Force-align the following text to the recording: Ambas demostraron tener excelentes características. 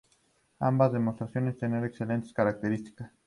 Ambas 0.59 0.93
demostraron 0.93 1.55
tener 1.55 1.85
excelentes 1.85 2.33
características. 2.33 3.11